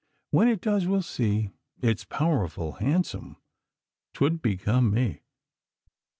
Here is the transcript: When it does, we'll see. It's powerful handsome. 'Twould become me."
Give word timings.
When 0.31 0.47
it 0.47 0.61
does, 0.61 0.87
we'll 0.87 1.03
see. 1.03 1.51
It's 1.79 2.05
powerful 2.05 2.71
handsome. 2.71 3.37
'Twould 4.15 4.41
become 4.41 4.89
me." 4.89 5.21